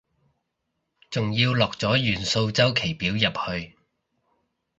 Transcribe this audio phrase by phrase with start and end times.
[1.11, 3.77] 仲要落咗元素週期表入去